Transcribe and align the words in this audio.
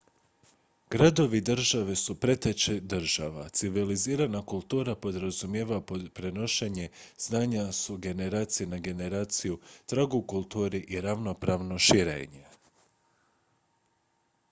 gradovi-države 0.93 1.95
su 1.95 2.15
preteče 2.19 2.73
država 2.93 3.43
civilizirana 3.49 4.41
kultura 4.45 4.95
podrazumijeva 4.95 5.81
prenošenje 6.13 6.87
znanja 7.27 7.65
s 7.71 7.91
generacije 7.97 8.67
na 8.67 8.77
generaciju 8.87 9.59
trag 9.93 10.13
u 10.21 10.23
kulturi 10.33 10.79
i 10.95 11.01
ravnopravno 11.01 11.77
širenje 11.79 12.45